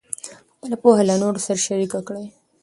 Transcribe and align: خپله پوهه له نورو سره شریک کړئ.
خپله 0.53 0.75
پوهه 0.83 1.03
له 1.09 1.15
نورو 1.23 1.39
سره 1.45 1.59
شریک 1.67 1.91
کړئ. 2.07 2.25